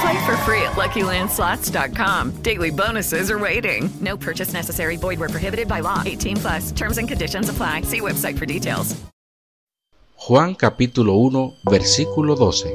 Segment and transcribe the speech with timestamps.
[0.00, 2.42] Play for free at LuckyLandSlots.com.
[2.42, 3.88] Daily bonuses are waiting.
[4.00, 4.96] No purchase necessary.
[4.96, 6.02] Void where prohibited by law.
[6.04, 6.72] 18 plus.
[6.72, 7.82] Terms and conditions apply.
[7.82, 8.96] See website for details.
[10.28, 12.74] Juan capítulo 1 versículo 12.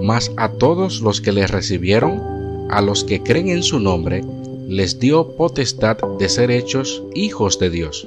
[0.00, 4.22] Mas a todos los que le recibieron, a los que creen en su nombre,
[4.68, 8.06] les dio potestad de ser hechos hijos de Dios.